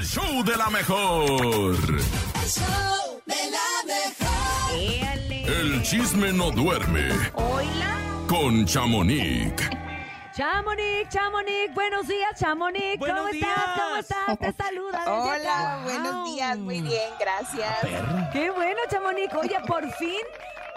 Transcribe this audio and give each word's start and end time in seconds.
el 0.00 0.06
show 0.06 0.42
de 0.44 0.56
la 0.56 0.70
mejor. 0.70 1.30
El 1.30 2.48
show 2.48 3.20
de 3.26 3.50
la 3.50 3.84
mejor. 3.86 4.78
Éale. 4.78 5.42
El 5.44 5.82
chisme 5.82 6.32
no 6.32 6.50
duerme 6.50 7.08
Oila. 7.34 7.98
con 8.26 8.64
Chamonix. 8.64 9.52
Chamonix, 10.34 11.08
Chamonix, 11.10 11.74
buenos 11.74 12.06
días, 12.08 12.30
Chamonix. 12.38 12.98
¿Cómo 12.98 13.12
Buenos 13.12 13.34
estás? 13.34 13.64
¿Cómo 13.76 13.96
estás? 13.96 14.38
Te 14.38 14.52
saluda. 14.52 14.98
desde 15.00 15.10
Hola, 15.12 15.34
acá. 15.74 15.80
buenos 15.84 16.24
días, 16.34 16.58
muy 16.58 16.80
bien, 16.80 17.10
gracias. 17.18 17.74
Qué 18.32 18.50
bueno, 18.50 18.78
Chamonix. 18.88 19.34
Oye, 19.34 19.58
por 19.66 19.90
fin, 19.96 20.20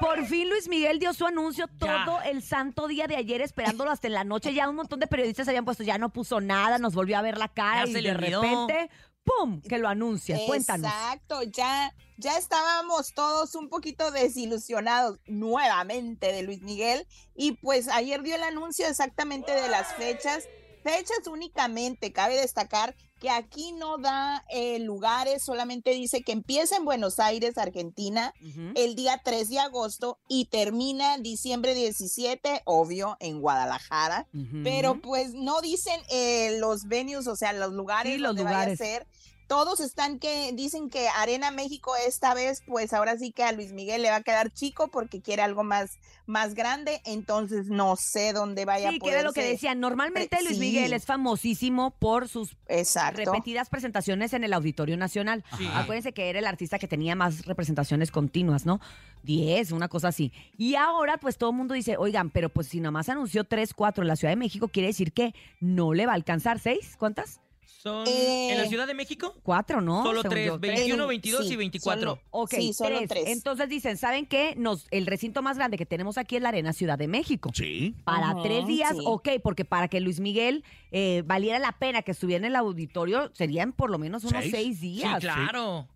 por 0.02 0.26
fin 0.26 0.50
Luis 0.50 0.68
Miguel 0.68 1.00
dio 1.00 1.14
su 1.14 1.26
anuncio 1.26 1.68
Ya. 1.80 2.04
todo 2.04 2.20
el 2.24 2.42
santo 2.42 2.88
día 2.90 3.08
de 3.08 3.16
ayer, 3.16 3.40
esperándolo 3.42 3.90
hasta 3.92 4.08
en 4.08 4.14
la 4.16 4.26
noche. 4.26 4.54
Ya 4.54 4.68
un 4.68 4.76
montón 4.76 5.00
de 5.00 5.08
periodistas 5.08 5.48
habían 5.48 5.64
puesto, 5.64 5.84
ya 5.84 5.98
no 5.98 6.10
puso 6.10 6.42
nada, 6.42 6.78
nos 6.78 6.94
volvió 6.94 7.18
a 7.18 7.22
ver 7.22 7.38
la 7.38 7.48
cara 7.48 7.86
Ya 7.86 8.00
y 8.00 8.04
de 8.04 8.12
olvidó. 8.12 8.42
repente, 8.42 8.90
¡pum! 9.24 9.62
que 9.62 9.78
lo 9.78 9.88
anuncia. 9.88 10.38
Cuéntanos. 10.46 10.92
Exacto, 10.92 11.44
ya, 11.44 11.94
ya 12.18 12.38
estábamos 12.38 13.14
todos 13.14 13.56
un 13.56 13.70
poquito 13.70 14.12
desilusionados 14.12 15.20
nuevamente 15.26 16.32
de 16.32 16.44
Luis 16.44 16.62
Miguel 16.62 17.08
y 17.36 17.54
pues 17.54 17.88
ayer 17.88 18.22
dio 18.24 18.36
el 18.36 18.44
anuncio 18.44 18.88
exactamente 18.88 19.54
de 19.54 19.70
las 19.70 19.94
fechas. 19.96 20.48
Fechas 20.84 21.28
únicamente, 21.28 22.12
cabe 22.12 22.36
destacar 22.36 22.96
que 23.24 23.30
aquí 23.30 23.72
no 23.72 23.98
da 24.00 24.44
eh, 24.50 24.80
lugares, 24.80 25.44
solamente 25.44 25.92
dice 25.92 26.24
que 26.24 26.34
empieza 26.34 26.76
en 26.76 26.84
Buenos 26.84 27.22
Aires, 27.22 27.58
Argentina, 27.58 28.34
el 28.76 28.96
día 28.96 29.22
3 29.24 29.48
de 29.48 29.60
agosto 29.60 30.20
y 30.28 30.46
termina 30.46 31.18
diciembre 31.20 31.74
17, 31.74 32.64
obvio, 32.66 33.16
en 33.22 33.40
Guadalajara. 33.40 34.28
Pero 34.66 35.00
pues 35.02 35.34
no 35.34 35.62
dicen 35.62 36.02
eh, 36.10 36.58
los 36.60 36.84
venues, 36.90 37.28
o 37.28 37.38
sea, 37.38 37.54
los 37.54 37.72
lugares 37.72 38.16
Sí, 38.16 38.20
los 38.20 38.36
donde 38.36 38.44
vaya 38.44 38.74
a 38.74 38.76
ser. 38.76 39.08
Todos 39.48 39.80
están 39.80 40.20
que 40.20 40.52
dicen 40.54 40.90
que 40.90 41.08
Arena 41.10 41.52
México 41.52 41.94
esta 42.08 42.34
vez, 42.34 42.64
pues 42.66 42.94
ahora 42.94 43.18
sí 43.18 43.32
que 43.32 43.44
a 43.44 43.52
Luis 43.52 43.74
Miguel 43.74 44.02
le 44.02 44.10
va 44.10 44.18
a 44.18 44.24
quedar 44.24 44.52
chico 44.52 44.88
porque 44.90 45.22
quiere 45.22 45.42
algo 45.42 45.64
más, 45.64 46.00
más 46.26 46.54
grande. 46.54 47.02
Entonces 47.06 47.68
no 47.68 47.96
sé 47.96 48.34
dónde 48.34 48.66
vaya 48.66 48.90
Sí, 48.90 48.96
a 48.96 49.00
que 49.00 49.08
era 49.10 49.18
poder. 49.18 49.26
lo 49.26 49.34
que 49.34 49.44
decían. 49.44 49.80
Normalmente 49.80 50.38
Pre- 50.38 50.44
Luis 50.46 50.56
sí. 50.58 50.60
Miguel 50.60 50.94
es 50.94 51.06
famosísimo 51.06 51.92
por 51.92 52.28
sus 52.30 52.56
Exacto. 52.68 53.18
repetidas 53.26 53.70
presentaciones 53.70 54.34
en 54.34 54.44
el 54.44 54.54
Auditorio 54.54 54.98
Nacional. 54.98 55.44
Sí. 55.58 55.68
Acuérdense 55.74 56.14
que 56.14 56.30
era 56.30 56.40
el 56.40 56.48
artista 56.48 56.80
que 56.80 56.88
tenía 56.88 57.16
más 57.16 57.46
representaciones 57.46 58.12
continuas, 58.12 58.66
¿no? 58.66 58.80
Diez, 59.24 59.72
una 59.72 59.88
cosa 59.88 60.10
así. 60.10 60.32
Y 60.58 60.76
ahora, 60.76 61.18
pues 61.18 61.38
todo 61.38 61.52
el 61.52 61.56
mundo 61.56 61.74
dice, 61.74 61.96
oigan, 61.98 62.30
pero 62.30 62.50
pues 62.50 62.68
si 62.68 62.80
nada 62.80 62.92
más 62.92 63.08
anunció 63.10 63.44
tres, 63.44 63.74
cuatro 63.74 64.04
en 64.04 64.08
la 64.08 64.16
Ciudad 64.16 64.32
de 64.32 64.38
México, 64.38 64.68
quiere 64.68 64.88
decir 64.88 65.14
que 65.14 65.34
no 65.60 65.94
le 65.94 66.06
va 66.06 66.12
a 66.14 66.16
alcanzar 66.16 66.60
seis. 66.60 66.96
¿Cuántas? 66.98 67.40
Son 67.66 68.08
Eh, 68.08 68.52
en 68.52 68.58
la 68.58 68.68
Ciudad 68.68 68.88
de 68.88 68.94
México. 68.94 69.36
Cuatro, 69.44 69.82
¿no? 69.82 70.04
Solo 70.04 70.24
tres, 70.24 70.48
yo. 70.48 70.60
21, 70.60 71.04
En- 71.04 71.10
22 71.10 71.48
sí, 71.48 71.54
y 71.54 71.56
24. 71.58 72.02
solo- 72.02 72.22
Ok, 72.32 72.52
Sí, 72.56 72.74
solo 72.74 72.96
tres. 72.98 73.10
tres. 73.10 73.24
Entonces 73.28 73.68
dicen, 73.70 73.98
¿saben 73.98 74.26
qué? 74.26 74.54
Nos, 74.58 74.88
el 74.92 75.06
recinto 75.06 75.42
más 75.42 75.58
grande 75.58 75.78
que 75.78 75.86
tenemos 75.86 76.18
aquí 76.18 76.38
es 76.38 76.42
la 76.42 76.50
Arena 76.50 76.72
Ciudad 76.74 76.98
de 76.98 77.08
México. 77.08 77.52
Sí. 77.54 77.96
Para 78.06 78.42
tres 78.42 78.66
días, 78.68 78.92
sí. 78.98 79.04
ok, 79.06 79.30
porque 79.44 79.66
para 79.66 79.88
que 79.88 80.00
Luis 80.00 80.20
Miguel 80.20 80.64
eh, 80.92 81.24
valiera 81.26 81.60
la 81.60 81.72
pena 81.74 82.02
que 82.04 82.12
estuviera 82.12 82.38
en 82.46 82.46
el 82.52 82.56
auditorio, 82.56 83.32
serían 83.34 83.74
por 83.74 83.90
lo 83.90 83.98
menos 83.98 84.24
unos 84.24 84.42
¿Seis? 84.44 84.52
seis 84.54 84.78
Sí, 84.80 84.94
días. 84.94 85.20
claro. 85.20 85.88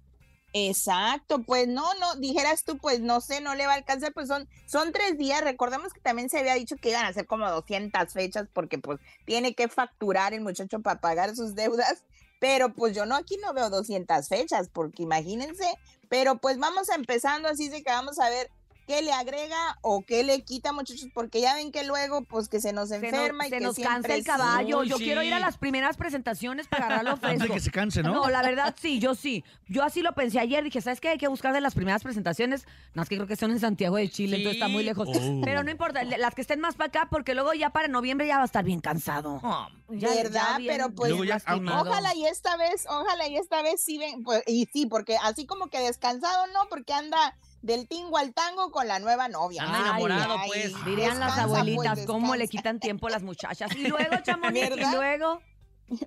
Exacto, 0.53 1.44
pues 1.44 1.67
no, 1.67 1.94
no, 1.95 2.16
dijeras 2.16 2.64
tú, 2.64 2.78
pues 2.78 3.02
no 3.02 3.22
sé, 3.22 3.42
no 3.42 3.53
le 3.53 3.67
va 3.67 3.73
a 3.73 3.76
alcanzar, 3.76 4.14
pues 4.14 4.28
son, 4.28 4.48
son 4.66 4.92
tres 4.92 5.17
días, 5.17 5.44
recordemos 5.44 5.94
que 5.94 6.00
también 6.00 6.30
se 6.30 6.39
había 6.39 6.56
dicho 6.56 6.78
que 6.78 6.89
iban 6.89 7.06
a 7.06 7.14
ser 7.14 7.28
como 7.28 7.50
200 7.50 8.12
fechas 8.14 8.48
porque 8.54 8.80
pues 8.80 9.00
tiene 9.26 9.54
que 9.54 9.67
facturar 9.67 10.34
el 10.34 10.42
muchacho 10.42 10.80
para 10.80 11.02
pagar 11.02 11.36
sus 11.36 11.54
deudas, 11.54 12.06
pero 12.39 12.73
pues 12.73 12.95
yo 12.95 13.06
no, 13.06 13.16
aquí 13.16 13.38
no 13.44 13.54
veo 13.54 13.70
200 13.70 14.28
fechas, 14.30 14.70
porque 14.72 15.04
imagínense, 15.04 15.66
pero 16.09 16.38
pues 16.38 16.58
vamos 16.58 16.89
empezando 16.89 17.50
así 17.50 17.67
de 17.70 17.84
que 17.84 17.92
vamos 17.92 18.17
a 18.17 18.30
ver 18.30 18.50
qué 18.88 19.02
le 19.02 19.11
agrega 19.11 19.77
o 19.81 20.02
qué 20.02 20.23
le 20.23 20.41
quita 20.43 20.71
muchachos, 20.71 21.09
porque 21.14 21.42
ya 21.42 21.53
ven 21.55 21.71
que 21.73 21.83
luego 21.83 22.23
pues 22.23 22.48
que 22.48 22.61
se 22.61 22.71
nos 22.71 22.87
Se 22.89 22.95
nos, 22.99 23.03
enferma 23.03 23.45
y 23.45 23.49
se 23.49 23.58
que 23.58 23.64
nos 23.64 23.75
cansa 23.75 24.15
el 24.15 24.23
caballo. 24.23 24.83
Yo 24.83 24.98
sí. 24.98 25.03
quiero 25.03 25.21
ir 25.23 25.33
a 25.33 25.39
las 25.39 25.58
primeras 25.58 25.98
presentaciones 25.98 26.67
para 26.67 26.86
agarrarlo 26.86 27.11
Antes 27.21 27.30
fresco. 27.30 27.47
de 27.47 27.53
que 27.53 27.59
se 27.59 27.71
canse, 27.71 28.02
¿no? 28.02 28.14
No, 28.14 28.30
la 28.30 28.42
verdad 28.42 28.73
sí, 28.80 28.99
yo 28.99 29.14
sí. 29.14 29.43
Yo 29.67 29.83
así 29.83 30.02
lo 30.02 30.14
pensé 30.15 30.39
ayer. 30.39 30.64
Dije, 30.64 30.80
¿sabes 30.81 31.02
qué? 31.02 31.09
Hay 31.09 31.17
que 31.17 31.27
buscar 31.27 31.53
de 31.53 31.59
las 31.61 31.76
primeras 31.76 32.02
presentaciones. 32.02 32.65
No, 32.93 33.03
es 33.03 33.09
que 33.09 33.15
creo 33.17 33.27
que 33.27 33.36
son 33.36 33.52
en 33.52 33.59
Santiago 33.59 33.97
de 33.97 34.09
Chile, 34.09 34.37
entonces 34.37 34.55
está 34.61 34.70
muy 34.70 34.83
lejos. 34.86 35.09
Oh. 35.11 35.42
Pero 35.43 35.64
no 35.64 35.70
importa, 35.71 36.03
las 36.05 36.33
que 36.33 36.42
estén 36.42 36.61
más 36.61 36.76
para 36.76 36.87
acá, 36.87 37.08
porque 37.11 37.33
luego 37.36 37.53
ya 37.53 37.71
para 37.71 37.89
noviembre 37.89 38.26
ya 38.26 38.37
va 38.37 38.43
a 38.43 38.45
estar 38.45 38.64
bien 38.64 38.80
cansado. 38.80 39.42
Oh, 39.43 39.67
Ya- 39.89 40.09
¿Verdad? 40.14 40.58
bien- 40.59 40.71
Pero, 40.73 40.92
pues, 40.95 41.14
ya-. 41.27 41.42
Ojalá 41.81 42.15
y 42.15 42.26
esta 42.26 42.55
vez, 42.55 42.86
ojalá 42.89 43.27
y 43.27 43.36
esta 43.37 43.61
vez 43.61 43.81
sí 43.83 43.97
ven, 43.97 44.23
pues, 44.23 44.43
y 44.47 44.65
sí, 44.71 44.86
porque 44.86 45.17
así 45.23 45.45
como 45.45 45.67
que 45.67 45.80
descansado 45.80 46.47
no, 46.53 46.61
porque 46.70 46.93
anda 46.93 47.36
del 47.62 47.88
tingo 47.88 48.18
al 48.18 48.34
tango 48.34 48.72
con 48.72 48.88
la 48.88 49.00
nueva 49.00 49.28
novia. 49.28 49.64
Anda 49.64 49.78
Ay, 49.78 49.84
enamorado, 49.86 50.36
ay, 50.38 50.50
pues. 50.50 50.86
Dirían 50.86 51.20
las 51.20 51.38
abuelitas, 51.38 51.95
pues, 51.95 52.06
cómo 52.06 52.36
le 52.36 52.48
quitan 52.48 52.80
tiempo 52.80 53.08
a 53.08 53.12
las 53.12 53.23
muchachas. 53.23 53.76
Y 53.76 53.88
luego, 53.88 54.16
Chamonix, 54.23 54.70
y 54.76 54.95
luego. 54.95 55.42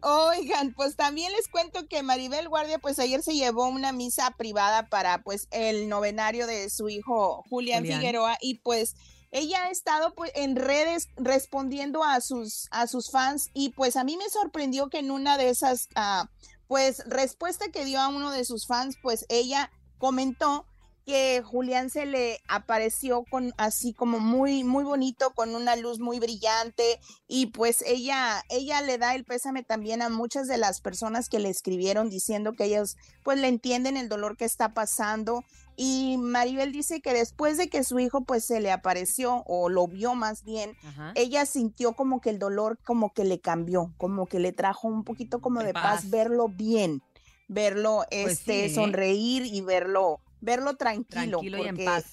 Oigan, 0.03 0.75
pues 0.75 0.94
también 0.97 1.33
les 1.33 1.49
cuento 1.49 1.88
que 1.88 2.03
Maribel 2.03 2.49
Guardia, 2.49 2.78
pues 2.78 2.99
ayer 2.99 3.22
se 3.22 3.34
llevó 3.34 3.66
una 3.69 3.93
misa 3.93 4.31
privada 4.33 4.88
para, 4.88 5.22
pues, 5.22 5.49
el 5.50 5.88
novenario 5.88 6.47
de 6.47 6.69
su 6.69 6.88
hijo 6.88 7.44
Julián, 7.49 7.81
Julián. 7.81 8.00
Figueroa 8.00 8.37
y 8.41 8.56
pues 8.56 8.94
ella 9.32 9.65
ha 9.65 9.71
estado 9.71 10.12
pues 10.15 10.32
en 10.34 10.56
redes 10.56 11.09
respondiendo 11.17 12.03
a 12.03 12.21
sus 12.21 12.67
a 12.72 12.88
sus 12.88 13.11
fans 13.11 13.50
y 13.55 13.71
pues 13.71 13.97
a 13.97 14.03
mí 14.03 14.17
me 14.17 14.28
sorprendió 14.28 14.88
que 14.88 14.99
en 14.99 15.12
una 15.12 15.38
de 15.38 15.50
esas 15.50 15.88
ah, 15.94 16.28
pues 16.71 17.03
respuesta 17.06 17.72
que 17.72 17.84
dio 17.84 18.00
a 18.00 18.06
uno 18.06 18.31
de 18.31 18.44
sus 18.44 18.67
fans, 18.67 18.97
pues 19.03 19.27
ella 19.28 19.72
comentó 19.99 20.67
que 21.10 21.43
Julián 21.44 21.91
se 21.91 22.06
le 22.06 22.38
apareció 22.47 23.25
con 23.25 23.53
así 23.56 23.93
como 23.94 24.21
muy 24.21 24.62
muy 24.62 24.84
bonito 24.84 25.32
con 25.34 25.56
una 25.56 25.75
luz 25.75 25.98
muy 25.98 26.21
brillante 26.21 27.00
y 27.26 27.47
pues 27.47 27.82
ella 27.84 28.44
ella 28.48 28.81
le 28.81 28.97
da 28.97 29.16
el 29.16 29.25
pésame 29.25 29.65
también 29.65 30.03
a 30.03 30.09
muchas 30.09 30.47
de 30.47 30.56
las 30.56 30.81
personas 30.81 31.28
que 31.28 31.41
le 31.41 31.49
escribieron 31.49 32.10
diciendo 32.10 32.53
que 32.53 32.66
ellos 32.66 32.97
pues 33.25 33.41
le 33.41 33.49
entienden 33.49 33.97
el 33.97 34.09
dolor 34.09 34.37
que 34.37 34.44
está 34.44 34.72
pasando 34.72 35.43
y 35.75 36.16
Maribel 36.19 36.70
dice 36.70 37.00
que 37.00 37.12
después 37.12 37.56
de 37.59 37.69
que 37.69 37.82
su 37.82 37.99
hijo 37.99 38.20
pues 38.20 38.44
se 38.44 38.60
le 38.60 38.70
apareció 38.70 39.43
o 39.47 39.69
lo 39.69 39.88
vio 39.88 40.15
más 40.15 40.44
bien 40.44 40.76
Ajá. 40.84 41.10
ella 41.16 41.44
sintió 41.44 41.94
como 41.94 42.20
que 42.20 42.31
el 42.31 42.38
dolor 42.38 42.78
como 42.84 43.12
que 43.12 43.25
le 43.25 43.41
cambió, 43.41 43.93
como 43.97 44.26
que 44.26 44.38
le 44.38 44.53
trajo 44.53 44.87
un 44.87 45.03
poquito 45.03 45.41
como 45.41 45.59
De 45.59 45.66
de 45.66 45.72
paz, 45.72 46.03
paz. 46.03 46.10
verlo 46.10 46.49
bien, 46.49 47.03
verlo 47.49 48.04
Pues 48.09 48.38
este 48.38 48.69
sí, 48.69 48.72
¿eh? 48.72 48.75
sonreír 48.76 49.44
y 49.47 49.60
verlo 49.60 50.20
verlo 50.40 50.76
tranquilo, 50.76 51.38
Tranquilo 51.38 51.58
y 51.58 51.60
en 51.62 51.68
porque- 51.68 51.84
paz. 51.84 52.04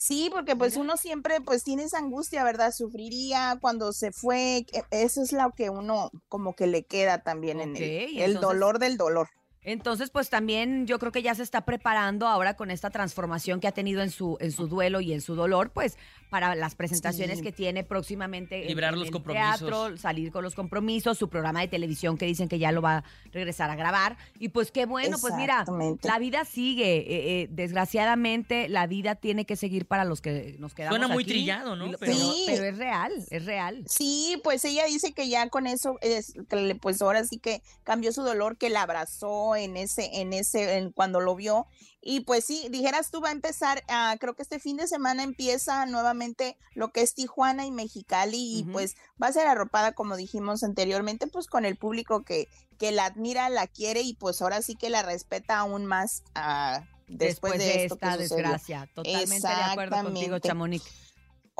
Sí, 0.00 0.30
porque 0.32 0.54
pues 0.54 0.76
uno 0.76 0.96
siempre 0.96 1.40
pues 1.40 1.64
tiene 1.64 1.82
esa 1.82 1.98
angustia, 1.98 2.44
¿verdad? 2.44 2.72
Sufriría 2.72 3.58
cuando 3.60 3.92
se 3.92 4.12
fue, 4.12 4.64
que- 4.70 4.84
eso 4.92 5.22
es 5.22 5.32
lo 5.32 5.50
que 5.56 5.70
uno 5.70 6.12
como 6.28 6.54
que 6.54 6.68
le 6.68 6.84
queda 6.84 7.22
también 7.24 7.60
en 7.60 7.76
el, 7.76 8.34
dolor 8.34 8.78
del 8.78 8.96
dolor. 8.96 9.28
Entonces, 9.68 10.10
pues 10.10 10.30
también 10.30 10.86
yo 10.86 10.98
creo 10.98 11.12
que 11.12 11.22
ya 11.22 11.34
se 11.34 11.42
está 11.42 11.62
preparando 11.64 12.26
ahora 12.26 12.54
con 12.54 12.70
esta 12.70 12.90
transformación 12.90 13.60
que 13.60 13.68
ha 13.68 13.72
tenido 13.72 14.02
en 14.02 14.10
su, 14.10 14.36
en 14.40 14.50
su 14.52 14.66
duelo 14.66 15.00
y 15.00 15.12
en 15.12 15.20
su 15.20 15.34
dolor, 15.34 15.70
pues 15.70 15.96
para 16.30 16.54
las 16.54 16.74
presentaciones 16.74 17.38
Sí. 17.38 17.44
que 17.44 17.52
tiene 17.52 17.84
próximamente. 17.84 18.62
en- 18.62 18.68
Librar 18.68 18.92
en 18.92 18.98
los 19.00 19.08
el 19.08 19.12
compromisos. 19.12 19.58
Teatro, 19.60 19.96
salir 19.96 20.30
con 20.32 20.42
los 20.44 20.54
compromisos, 20.54 21.16
su 21.18 21.28
programa 21.28 21.60
de 21.60 21.68
televisión 21.68 22.16
que 22.18 22.26
dicen 22.26 22.48
que 22.48 22.58
ya 22.58 22.70
lo 22.72 22.82
va 22.82 22.98
a 22.98 23.04
regresar 23.32 23.70
a 23.70 23.76
grabar. 23.76 24.16
Y 24.38 24.48
pues 24.50 24.70
qué 24.70 24.86
bueno, 24.86 25.16
pues 25.20 25.34
mira, 25.36 25.64
la 26.02 26.18
vida 26.18 26.44
sigue. 26.44 26.98
eh, 26.98 27.42
eh, 27.42 27.48
desgraciadamente, 27.50 28.68
la 28.68 28.86
vida 28.86 29.14
tiene 29.14 29.44
que 29.44 29.56
seguir 29.56 29.86
para 29.86 30.04
los 30.04 30.20
que 30.20 30.56
nos 30.58 30.74
quedamos 30.74 30.98
Suena 30.98 31.12
muy 31.12 31.24
aquí. 31.24 31.32
trillado, 31.32 31.76
¿no? 31.76 31.86
Pero- 31.86 31.98
Pero, 31.98 32.12
Sí. 32.14 32.44
pero 32.46 32.64
es 32.64 32.78
real, 32.78 33.12
es 33.30 33.44
real. 33.44 33.84
Sí, 33.88 34.40
pues 34.44 34.64
ella 34.64 34.84
dice 34.86 35.12
que 35.12 35.28
ya 35.28 35.48
con 35.48 35.66
eso, 35.66 35.98
es, 36.02 36.34
que 36.48 36.56
le- 36.56 36.74
pues 36.74 37.00
ahora 37.02 37.24
sí 37.24 37.38
que 37.38 37.62
cambió 37.84 38.12
su 38.12 38.22
dolor, 38.22 38.56
que 38.56 38.70
la 38.70 38.82
abrazó 38.82 39.56
en 39.58 39.76
ese, 39.76 40.20
en 40.20 40.32
ese, 40.32 40.78
en 40.78 40.92
cuando 40.92 41.20
lo 41.20 41.34
vio. 41.34 41.66
Y 42.00 42.20
pues 42.20 42.44
sí, 42.44 42.68
dijeras 42.70 43.10
tú, 43.10 43.20
va 43.20 43.28
a 43.30 43.32
empezar, 43.32 43.84
ah, 43.88 44.16
creo 44.20 44.34
que 44.34 44.42
este 44.42 44.60
fin 44.60 44.76
de 44.76 44.86
semana 44.86 45.22
empieza 45.22 45.84
nuevamente 45.86 46.56
lo 46.74 46.92
que 46.92 47.02
es 47.02 47.14
Tijuana 47.14 47.66
y 47.66 47.70
Mexicali 47.70 48.58
y 48.58 48.64
pues 48.64 48.96
va 49.20 49.26
a 49.26 49.32
ser 49.32 49.46
arropada, 49.46 49.92
como 49.92 50.16
dijimos 50.16 50.62
anteriormente, 50.62 51.26
pues 51.26 51.48
con 51.48 51.64
el 51.64 51.76
público 51.76 52.22
que, 52.22 52.48
que 52.78 52.92
la 52.92 53.06
admira, 53.06 53.50
la 53.50 53.66
quiere 53.66 54.02
y 54.02 54.14
pues 54.14 54.40
ahora 54.40 54.62
sí 54.62 54.76
que 54.76 54.90
la 54.90 55.02
respeta 55.02 55.58
aún 55.58 55.86
más 55.86 56.22
ah, 56.34 56.84
después, 57.08 57.54
Después, 57.54 57.58
de, 57.58 57.64
de, 57.64 57.84
esto 57.84 57.94
esta 57.94 58.16
desgracia. 58.16 58.88
Totalmente 58.94 59.48
de 59.48 59.54
acuerdo 59.54 60.02
contigo. 60.04 60.38
Chamonix. 60.38 60.84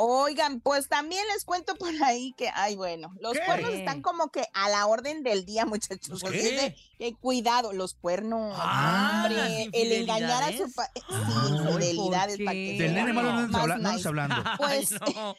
Oigan, 0.01 0.61
pues 0.61 0.89
también 0.89 1.25
les 1.35 1.45
cuento 1.45 1.75
por 1.75 1.93
ahí 2.05 2.33
que, 2.37 2.49
ay, 2.55 2.77
bueno, 2.77 3.13
los 3.19 3.33
¿Qué? 3.33 3.41
cuernos 3.45 3.73
están 3.75 4.01
como 4.01 4.29
que 4.31 4.45
a 4.55 4.69
la 4.69 4.87
orden 4.87 5.25
del 5.25 5.45
día, 5.45 5.67
muchachos. 5.67 6.21
¿Qué? 6.23 6.29
Así 6.29 6.39
es 6.39 6.57
de 6.61 6.77
que 6.99 7.15
cuidado, 7.17 7.73
los 7.73 7.95
cuernos, 7.95 8.55
Ah, 8.57 9.25
hombre, 9.27 9.69
el 9.73 9.93
engañar 9.93 10.45
a 10.45 10.47
su 10.47 10.53
infidelidades. 10.53 10.75
pa- 10.77 10.91
sí, 10.95 11.03
infidelidades 11.51 12.37
¿por 12.37 12.45
para 12.45 12.55
que 12.55 12.77
Del 12.79 12.95
nene 12.95 13.13
malo 13.13 13.47
no 13.49 13.59
habla- 13.59 13.79
no 13.79 13.93
nice. 13.93 14.07
hablando. 14.07 14.37
Pues, 14.59 14.91
Ay, 15.01 15.15
no. 15.17 15.37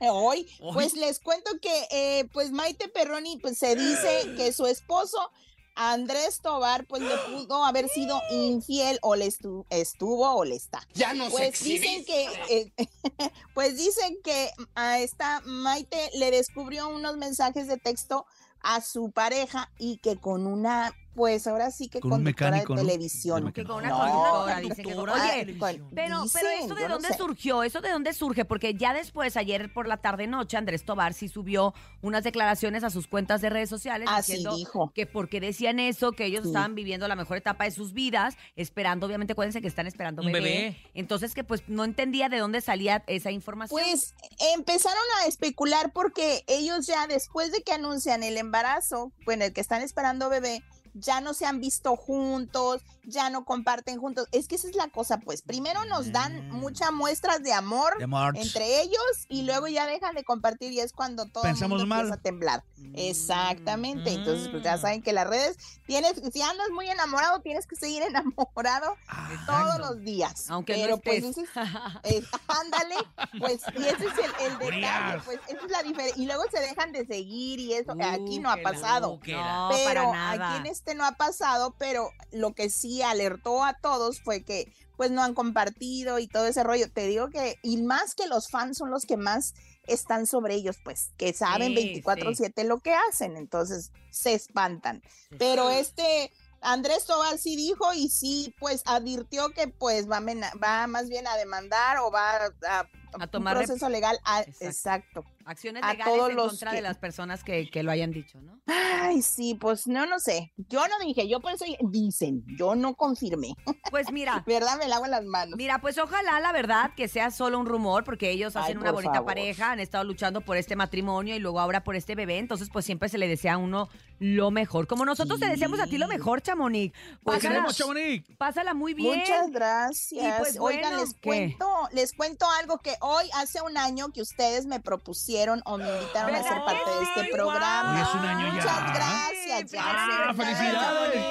Hoy, 0.00 0.48
Hoy. 0.60 0.72
pues 0.74 0.94
les 0.94 1.20
cuento 1.20 1.52
que, 1.62 1.86
eh, 1.92 2.28
pues 2.32 2.50
Maite 2.50 2.88
Perroni, 2.88 3.36
pues 3.38 3.56
se 3.56 3.76
dice 3.76 4.34
que 4.36 4.52
su 4.52 4.66
esposo 4.66 5.30
Andrés 5.76 6.40
Tobar 6.40 6.86
pues 6.86 7.02
le 7.02 7.16
pudo 7.30 7.64
haber 7.64 7.88
sido 7.88 8.20
infiel 8.30 8.98
o 9.02 9.14
le 9.14 9.26
estu- 9.26 9.64
estuvo 9.70 10.28
o 10.30 10.44
le 10.44 10.56
está. 10.56 10.80
Ya 10.94 11.14
no 11.14 11.28
Pues 11.30 11.62
dicen 11.62 12.04
que, 12.04 12.26
eh, 12.48 12.72
pues 13.54 13.76
dicen 13.76 14.16
que 14.24 14.50
a 14.74 14.98
esta 14.98 15.40
Maite 15.44 16.10
le 16.14 16.30
descubrió 16.30 16.88
unos 16.88 17.16
mensajes 17.16 17.68
de 17.68 17.76
texto 17.76 18.26
a 18.60 18.80
su 18.80 19.10
pareja 19.12 19.70
y 19.78 19.98
que 19.98 20.16
con 20.16 20.46
una, 20.46 20.92
pues 21.16 21.46
ahora 21.46 21.70
sí 21.70 21.88
que 21.88 21.98
Con 22.00 22.12
un 22.12 22.18
conductora 22.18 22.50
mecánico, 22.50 22.74
de 22.74 22.82
¿no? 22.82 22.86
televisión. 22.88 23.52
Que 23.52 23.64
con 23.64 23.76
una 23.78 23.88
No, 23.88 23.98
conductora, 23.98 24.60
dicen 24.60 24.84
que 24.84 24.94
con- 24.94 25.08
Oye. 25.08 25.56
Pero, 25.94 26.22
Dicen, 26.22 26.40
pero 26.42 26.50
¿esto 26.62 26.74
de 26.74 26.82
no 26.82 26.88
dónde 26.94 27.08
sé. 27.08 27.14
surgió? 27.16 27.62
¿Eso 27.62 27.80
de 27.80 27.90
dónde 27.90 28.12
surge? 28.12 28.44
Porque 28.44 28.74
ya 28.74 28.92
después, 28.92 29.36
ayer 29.36 29.72
por 29.72 29.88
la 29.88 29.96
tarde 29.96 30.26
noche, 30.26 30.56
Andrés 30.58 30.84
Tobar 30.84 31.14
sí 31.14 31.28
subió 31.28 31.72
unas 32.02 32.22
declaraciones 32.22 32.84
a 32.84 32.90
sus 32.90 33.06
cuentas 33.08 33.40
de 33.40 33.48
redes 33.50 33.70
sociales 33.70 34.08
Así 34.12 34.32
diciendo 34.32 34.56
dijo. 34.56 34.92
que 34.94 35.06
porque 35.06 35.40
decían 35.40 35.80
eso, 35.80 36.12
que 36.12 36.26
ellos 36.26 36.42
Sí. 36.42 36.48
estaban 36.48 36.74
viviendo 36.74 37.08
la 37.08 37.16
mejor 37.16 37.38
etapa 37.38 37.64
de 37.64 37.70
sus 37.70 37.94
vidas, 37.94 38.36
esperando, 38.54 39.06
obviamente, 39.06 39.32
acuérdense 39.32 39.62
que 39.62 39.68
están 39.68 39.86
esperando 39.86 40.20
Un 40.22 40.30
bebé. 40.32 40.40
bebé. 40.50 40.76
Entonces 40.94 41.32
que 41.34 41.42
pues 41.44 41.62
no 41.66 41.84
entendía 41.84 42.28
de 42.28 42.38
dónde 42.38 42.60
salía 42.60 43.02
esa 43.06 43.30
información. 43.30 43.80
Pues 43.80 44.14
empezaron 44.54 45.02
a 45.22 45.26
especular 45.26 45.92
porque 45.92 46.44
ellos 46.46 46.86
ya 46.86 47.06
después 47.06 47.52
de 47.52 47.62
que 47.62 47.72
anuncian 47.72 48.22
el 48.22 48.36
embarazo, 48.36 49.12
bueno, 49.24 49.44
el 49.44 49.52
que 49.52 49.60
están 49.60 49.80
esperando 49.82 50.28
bebé, 50.28 50.62
ya 50.98 51.20
no 51.20 51.34
se 51.34 51.46
han 51.46 51.60
visto 51.60 51.96
juntos, 51.96 52.82
ya 53.04 53.30
no 53.30 53.44
comparten 53.44 54.00
juntos. 54.00 54.26
Es 54.32 54.48
que 54.48 54.54
esa 54.56 54.68
es 54.68 54.74
la 54.74 54.88
cosa, 54.88 55.18
pues 55.18 55.42
primero 55.42 55.84
nos 55.84 56.10
dan 56.12 56.48
Mm. 56.48 56.52
muchas 56.56 56.92
muestras 56.92 57.42
de 57.42 57.52
amor 57.52 57.96
De 57.98 58.04
amor. 58.04 58.36
entre 58.36 58.80
ellos 58.80 59.00
y 59.28 59.42
luego 59.42 59.68
ya 59.68 59.86
dejan 59.86 60.14
de 60.14 60.24
compartir 60.24 60.72
y 60.72 60.80
es 60.80 60.92
cuando 60.92 61.26
todo 61.26 61.44
el 61.44 61.50
Pensamos 61.50 61.78
mundo 61.80 61.86
mal. 61.86 62.00
empieza 62.00 62.18
a 62.18 62.22
temblar. 62.22 62.64
Exactamente. 62.94 64.10
Entonces, 64.12 64.48
pues 64.48 64.62
ya 64.62 64.76
Mm. 64.76 64.80
saben 64.80 65.02
que 65.02 65.12
las 65.12 65.26
redes 65.26 65.56
tienes, 65.86 66.14
si 66.32 66.42
andas 66.42 66.68
muy 66.74 66.88
enamorado, 66.88 67.40
tienes 67.40 67.66
que 67.66 67.76
seguir 67.76 68.02
enamorado 68.02 68.94
Ah, 69.08 69.30
todos 69.46 69.78
los 69.78 70.00
días. 70.04 70.50
Aunque 70.50 70.74
Pero 70.74 70.96
no 70.96 70.98
pues 71.02 71.22
estés. 71.24 71.38
ese 71.38 71.42
es- 71.42 71.50
eh, 72.24 72.24
ándale, 72.48 72.94
pues, 73.38 73.60
y 73.76 73.82
ese 73.82 74.06
es 74.06 74.18
el, 74.18 74.46
el 74.52 74.58
detalle, 74.58 75.22
pues, 75.24 75.38
esa 75.48 75.64
es 75.64 75.70
la 75.70 75.82
diferencia. 75.82 76.22
Y 76.22 76.26
luego 76.26 76.42
se 76.50 76.60
dejan 76.60 76.92
de 76.92 77.06
seguir 77.06 77.60
y 77.60 77.74
eso, 77.74 77.92
Uh, 77.92 78.02
aquí 78.02 78.38
no 78.40 78.50
ha 78.50 78.56
la- 78.56 78.62
pasado. 78.62 79.08
No, 79.12 79.20
pero 79.22 79.84
para 79.84 80.12
nada. 80.12 80.48
aquí 80.50 80.58
en 80.60 80.66
este 80.66 80.85
no 80.94 81.04
ha 81.04 81.12
pasado, 81.12 81.74
pero 81.78 82.10
lo 82.32 82.52
que 82.54 82.70
sí 82.70 83.02
alertó 83.02 83.64
a 83.64 83.74
todos 83.78 84.20
fue 84.20 84.42
que 84.44 84.72
pues 84.96 85.10
no 85.10 85.22
han 85.22 85.34
compartido 85.34 86.18
y 86.18 86.26
todo 86.26 86.46
ese 86.46 86.62
rollo. 86.64 86.90
Te 86.90 87.06
digo 87.06 87.28
que, 87.28 87.58
y 87.62 87.82
más 87.82 88.14
que 88.14 88.26
los 88.26 88.48
fans 88.48 88.78
son 88.78 88.90
los 88.90 89.04
que 89.04 89.16
más 89.18 89.54
están 89.86 90.26
sobre 90.26 90.54
ellos, 90.54 90.76
pues, 90.82 91.10
que 91.18 91.32
saben 91.34 91.74
Sí, 91.76 92.02
24/7 92.02 92.64
lo 92.64 92.80
que 92.80 92.94
hacen, 92.94 93.36
entonces 93.36 93.92
se 94.10 94.32
espantan. 94.34 95.02
Pero 95.38 95.68
este 95.70 96.32
Andrés 96.62 97.04
Tobar 97.04 97.36
sí 97.38 97.54
dijo 97.56 97.92
y 97.92 98.08
sí, 98.08 98.54
pues 98.58 98.82
advirtió 98.86 99.50
que 99.50 99.68
pues 99.68 100.10
va 100.10 100.16
a, 100.16 100.56
va 100.56 100.86
más 100.86 101.08
bien 101.08 101.26
a 101.28 101.36
demandar 101.36 101.98
o 101.98 102.10
va 102.10 102.30
a, 102.36 102.46
a- 102.68 102.88
A 103.20 103.26
tomar 103.26 103.56
un 103.58 103.64
proceso 103.64 103.88
legal. 103.90 104.18
a- 104.24 104.40
Exacto. 104.40 104.64
exacto. 104.64 105.24
Acciones 105.46 105.82
a 105.84 105.92
legales 105.92 106.14
todos 106.14 106.30
en 106.30 106.36
los 106.36 106.48
contra 106.48 106.70
que- 106.72 106.76
de 106.76 106.82
las 106.82 106.98
personas 106.98 107.44
que, 107.44 107.70
que 107.70 107.82
lo 107.82 107.90
hayan 107.92 108.10
dicho, 108.10 108.40
¿no? 108.40 108.60
Ay, 108.66 109.22
sí, 109.22 109.54
pues 109.54 109.86
no, 109.86 110.04
no 110.04 110.18
sé. 110.18 110.52
Yo 110.56 110.80
no 110.88 110.98
dije, 111.06 111.28
yo 111.28 111.40
por 111.40 111.52
eso 111.52 111.64
dicen, 111.88 112.44
yo 112.58 112.74
no 112.74 112.94
confirmé. 112.96 113.54
Pues 113.90 114.10
mira, 114.10 114.42
¿Verdad? 114.46 114.76
Me 114.78 114.88
lavo 114.88 115.06
las 115.06 115.24
manos. 115.24 115.56
Mira, 115.56 115.80
pues 115.80 115.98
ojalá 115.98 116.40
la 116.40 116.50
verdad 116.52 116.90
que 116.96 117.06
sea 117.08 117.30
solo 117.30 117.58
un 117.60 117.66
rumor, 117.66 118.02
porque 118.04 118.30
ellos 118.30 118.56
Ay, 118.56 118.64
hacen 118.64 118.78
una 118.78 118.90
bonita 118.90 119.14
favor. 119.14 119.26
pareja, 119.28 119.70
han 119.70 119.80
estado 119.80 120.02
luchando 120.04 120.40
por 120.40 120.56
este 120.56 120.74
matrimonio 120.76 121.36
y 121.36 121.38
luego 121.38 121.60
ahora 121.60 121.84
por 121.84 121.94
este 121.94 122.14
bebé, 122.16 122.38
entonces 122.38 122.68
pues 122.72 122.84
siempre 122.84 123.08
se 123.08 123.18
le 123.18 123.28
desea 123.28 123.54
a 123.54 123.58
uno 123.58 123.88
lo 124.18 124.50
mejor. 124.50 124.86
Como 124.88 125.04
nosotros 125.04 125.38
te 125.38 125.46
deseamos 125.46 125.78
a 125.78 125.86
ti 125.86 125.96
lo 125.98 126.06
Sí. 126.08 126.12
mejor, 126.16 126.42
Chamonix. 126.42 126.92
Pues, 127.22 127.36
Pásala, 127.36 127.54
queremos, 127.54 127.76
Chamonix. 127.76 128.24
pásala 128.36 128.74
muy 128.74 128.94
bien. 128.94 129.20
Muchas 129.20 129.50
gracias. 129.50 130.24
Y 130.24 130.38
pues, 130.40 130.56
Oigan, 130.58 130.90
bueno, 130.90 130.96
les 131.04 131.14
¿qué? 131.14 131.20
cuento, 131.20 131.68
les 131.92 132.12
cuento 132.14 132.46
algo 132.60 132.78
que 132.78 132.94
hoy 133.00 133.28
hace 133.34 133.60
un 133.62 133.76
año 133.78 134.08
que 134.12 134.22
ustedes 134.22 134.66
me 134.66 134.80
propusieron 134.80 135.35
o 135.64 135.76
me 135.78 135.88
invitaron 135.88 136.34
a 136.34 136.42
ser 136.42 136.52
¿Verdad 136.52 136.64
parte 136.64 136.90
de 136.90 136.98
sí? 137.04 137.10
este 137.20 137.32
programa. 137.32 138.00
Es 138.02 138.14
un 138.14 138.24
año 138.26 138.46
ya. 138.46 138.52
Muchas 138.54 138.94
gracias. 138.94 139.70
ya 139.70 139.82
Ah, 139.84 140.32
felicidades. 140.34 141.24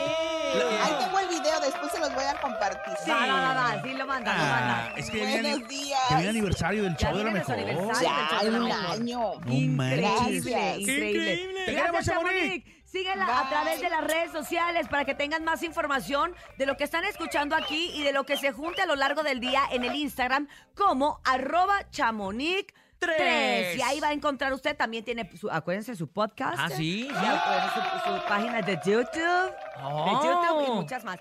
Ahí 0.84 0.94
tengo 1.00 1.20
el 1.20 1.28
video, 1.28 1.60
después 1.60 1.92
se 1.92 2.00
los 2.00 2.14
voy 2.14 2.24
a 2.24 2.40
compartir. 2.40 2.94
Va, 3.10 3.26
va, 3.28 3.42
va, 3.42 3.54
va, 3.54 3.82
sí 3.84 3.94
lo 3.94 4.06
manda, 4.08 4.34
lo 4.34 4.44
Ah, 4.44 4.48
manda. 4.48 4.94
es 4.98 5.10
que 5.10 5.20
Buenos 5.20 5.68
días. 5.68 6.00
que 6.08 6.16
viene 6.16 6.30
aniversario 6.30 6.84
del 6.84 6.96
Ya 6.96 7.10
show 7.10 7.18
de 7.18 7.24
la 7.26 7.32
mejor. 7.32 7.56
Ya 8.02 8.40
un 8.44 8.72
año. 8.72 9.34
Increíble, 9.48 10.76
increíble. 10.80 11.64
Te 11.66 11.72
Gracias, 11.74 12.18
queremos. 12.18 12.64
Síguela 12.86 13.40
a 13.42 13.50
través 13.50 13.82
de 13.82 13.90
las 13.90 14.04
redes 14.06 14.32
sociales 14.32 14.88
para 14.88 15.04
que 15.04 15.14
tengan 15.14 15.44
más 15.44 15.64
información 15.64 16.34
de 16.58 16.66
lo 16.66 16.78
que 16.78 16.86
están 16.86 17.04
escuchando 17.04 17.54
aquí 17.58 17.92
y 17.94 18.04
de 18.04 18.14
lo 18.14 18.26
que 18.26 18.38
se 18.38 18.54
junte 18.54 18.82
a 18.82 18.86
lo 18.86 18.96
largo 18.96 19.22
del 19.24 19.42
día 19.42 19.64
en 19.72 19.84
el 19.84 19.96
Instagram 19.96 20.48
como 20.78 21.20
arroba 21.26 21.90
3. 23.00 23.78
Y 23.78 23.82
ahí 23.82 24.00
va 24.00 24.10
a 24.10 24.14
encontrar 24.14 24.54
usted, 24.54 24.76
también 24.76 25.04
tiene, 25.04 25.30
su, 25.38 25.50
acuérdense, 25.50 25.96
su 25.96 26.08
podcast. 26.08 26.58
Ah, 26.60 26.70
sí, 26.70 27.08
su 27.08 28.28
página 28.28 28.62
de 28.62 28.76
YouTube. 28.84 29.12
De 29.14 29.52
Oh. 29.84 30.22
YouTube 30.22 30.68
y 30.68 30.72
muchas 30.72 31.04
más. 31.04 31.20